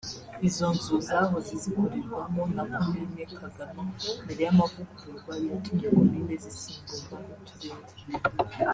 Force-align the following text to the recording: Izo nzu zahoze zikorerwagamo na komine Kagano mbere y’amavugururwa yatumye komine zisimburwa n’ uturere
Izo 0.47 0.67
nzu 0.75 0.95
zahoze 1.07 1.51
zikorerwagamo 1.63 2.43
na 2.55 2.63
komine 2.79 3.23
Kagano 3.37 3.81
mbere 4.23 4.39
y’amavugururwa 4.45 5.33
yatumye 5.47 5.87
komine 5.95 6.33
zisimburwa 6.43 7.15
n’ 7.25 7.27
uturere 7.35 7.91